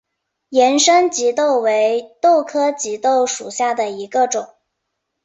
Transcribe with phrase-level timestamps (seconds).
[0.49, 4.55] 盐生棘豆为豆科棘豆属下的一个种。